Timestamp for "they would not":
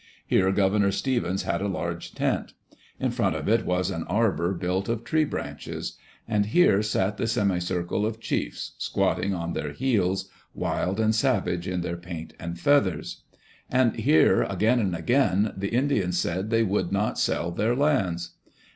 16.49-17.19